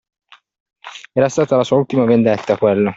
Era 1.13 1.29
stata 1.29 1.57
la 1.57 1.63
sua 1.63 1.77
ultima 1.77 2.05
vendetta, 2.05 2.57
quella! 2.57 2.89